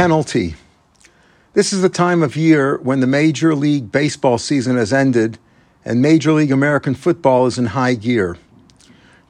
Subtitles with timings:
[0.00, 0.54] penalty.
[1.52, 5.38] This is the time of year when the Major League Baseball season has ended
[5.84, 8.38] and Major League American football is in high gear.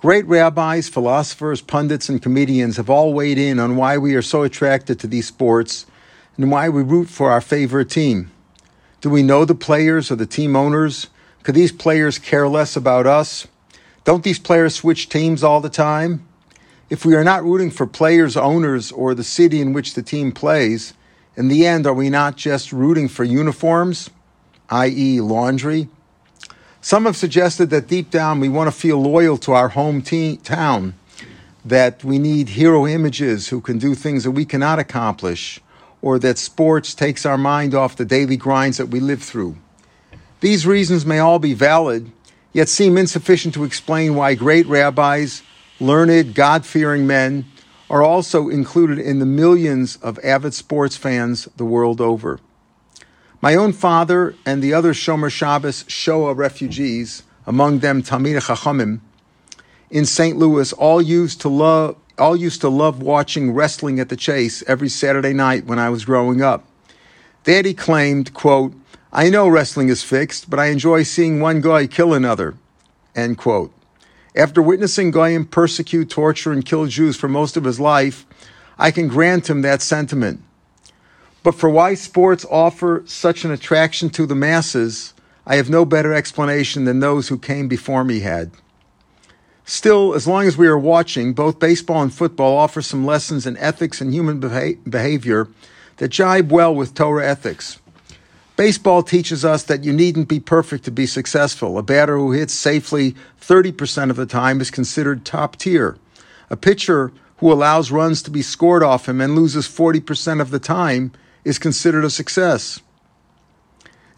[0.00, 4.44] Great rabbis, philosophers, pundits, and comedians have all weighed in on why we are so
[4.44, 5.86] attracted to these sports
[6.36, 8.30] and why we root for our favorite team.
[9.00, 11.08] Do we know the players or the team owners?
[11.42, 13.48] Could these players care less about us?
[14.04, 16.24] Don't these players switch teams all the time?
[16.90, 20.32] If we are not rooting for players, owners, or the city in which the team
[20.32, 20.92] plays,
[21.36, 24.10] in the end, are we not just rooting for uniforms,
[24.70, 25.88] i.e., laundry?
[26.80, 30.38] Some have suggested that deep down we want to feel loyal to our home te-
[30.38, 30.94] town,
[31.64, 35.60] that we need hero images who can do things that we cannot accomplish,
[36.02, 39.56] or that sports takes our mind off the daily grinds that we live through.
[40.40, 42.10] These reasons may all be valid,
[42.52, 45.42] yet seem insufficient to explain why great rabbis,
[45.80, 47.46] learned, God fearing men
[47.88, 52.38] are also included in the millions of avid sports fans the world over.
[53.40, 59.00] My own father and the other Shomer Shabbos Shoah refugees, among them Talmidei Chachamim,
[59.90, 60.36] in St.
[60.36, 64.90] Louis, all used to love all used to love watching wrestling at the Chase every
[64.90, 66.66] Saturday night when I was growing up.
[67.44, 68.74] Daddy claimed, quote,
[69.10, 72.56] I know wrestling is fixed, but I enjoy seeing one guy kill another,
[73.16, 73.72] end quote.
[74.36, 78.26] After witnessing Goyim persecute, torture, and kill Jews for most of his life,
[78.78, 80.42] I can grant him that sentiment.
[81.42, 85.14] But for why sports offer such an attraction to the masses,
[85.46, 88.52] I have no better explanation than those who came before me had.
[89.64, 93.56] Still, as long as we are watching, both baseball and football offer some lessons in
[93.56, 95.48] ethics and human beha- behavior
[95.96, 97.78] that jibe well with Torah ethics.
[98.60, 101.78] Baseball teaches us that you needn't be perfect to be successful.
[101.78, 105.96] A batter who hits safely 30% of the time is considered top tier.
[106.50, 110.58] A pitcher who allows runs to be scored off him and loses 40% of the
[110.58, 111.10] time
[111.42, 112.82] is considered a success.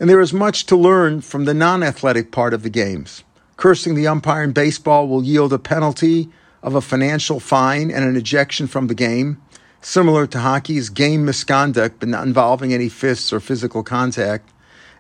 [0.01, 3.23] And there is much to learn from the non athletic part of the games.
[3.57, 6.31] Cursing the umpire in baseball will yield a penalty
[6.65, 9.41] of a financial fine and an ejection from the game
[9.83, 14.49] similar to hockey's game misconduct but not involving any fists or physical contact.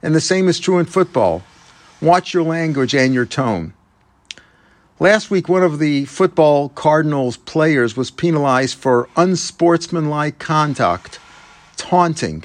[0.02, 1.42] And the same is true in football.
[2.00, 3.74] Watch your language and your tone.
[4.98, 11.18] Last week, one of the football Cardinals players was penalized for unsportsmanlike conduct,
[11.76, 12.44] taunting.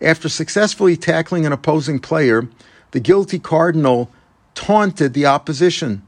[0.00, 2.48] After successfully tackling an opposing player,
[2.92, 4.10] the guilty Cardinal
[4.54, 6.02] taunted the opposition.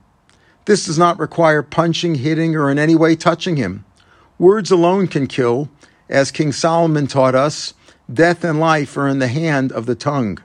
[0.65, 3.85] This does not require punching, hitting, or in any way touching him.
[4.43, 5.69] Words alone can kill.
[6.09, 7.75] As King Solomon taught us,
[8.13, 10.41] death and life are in the hand of the tongue.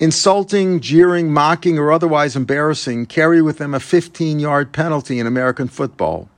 [0.00, 5.68] Insulting, jeering, mocking, or otherwise embarrassing carry with them a 15 yard penalty in American
[5.68, 6.28] football.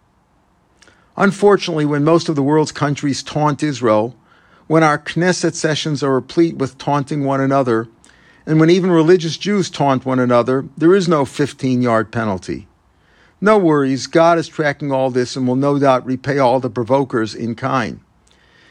[1.17, 4.15] Unfortunately, when most of the world's countries taunt Israel,
[4.67, 7.89] when our Knesset sessions are replete with taunting one another,
[8.45, 12.67] and when even religious Jews taunt one another, there is no 15 yard penalty.
[13.41, 17.35] No worries, God is tracking all this and will no doubt repay all the provokers
[17.35, 18.01] in kind.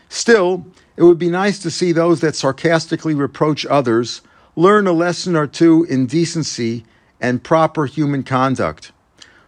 [0.10, 0.66] Still,
[0.96, 4.22] it would be nice to see those that sarcastically reproach others
[4.56, 6.86] learn a lesson or two in decency
[7.20, 8.92] and proper human conduct.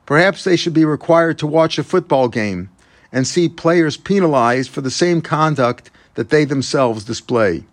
[0.05, 2.69] Perhaps they should be required to watch a football game
[3.11, 7.63] and see players penalized for the same conduct that they themselves display.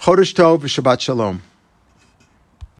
[0.00, 1.42] Chodesh Tov v'Shabbat Shalom.